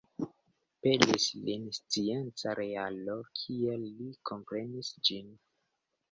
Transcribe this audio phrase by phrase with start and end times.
[0.85, 5.29] Pelis lin scienca realo, kiel li komprenis ĝin.